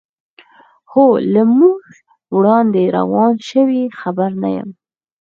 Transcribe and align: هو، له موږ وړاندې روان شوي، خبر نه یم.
هو، 0.91 1.07
له 1.33 1.43
موږ 1.57 1.81
وړاندې 2.35 2.83
روان 2.97 3.33
شوي، 3.49 3.83
خبر 3.99 4.29
نه 4.41 4.49
یم. 4.57 4.69